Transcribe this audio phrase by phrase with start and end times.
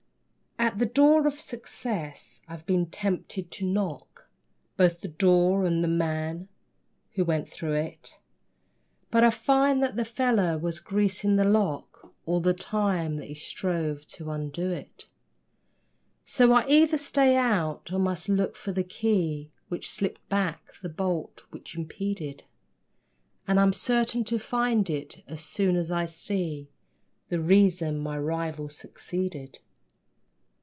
[0.59, 4.29] At the door of Success, I've been tempted to knock
[4.77, 6.49] Both the door and the man
[7.13, 8.19] who went through it,
[9.09, 13.33] But I find that the fellow was greasing the lock All the time that he
[13.33, 15.07] strove to undo it,
[16.25, 20.89] So I either stay out, or must look for the key Which slipped back the
[20.89, 22.43] bolt which impeded,
[23.47, 26.69] And I'm certain to find it, as soon as I see
[27.29, 29.57] The reason my rival succeeded.